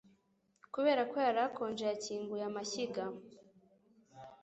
Kubera 0.73 1.01
ko 1.11 1.15
yari 1.25 1.39
akonje 1.47 1.83
yakinguye 1.91 2.43
amashyiga 2.49 3.03